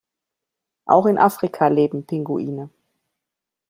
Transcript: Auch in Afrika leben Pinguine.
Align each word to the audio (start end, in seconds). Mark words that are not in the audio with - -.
Auch 0.87 1.05
in 1.05 1.19
Afrika 1.19 1.67
leben 1.67 2.07
Pinguine. 2.07 2.71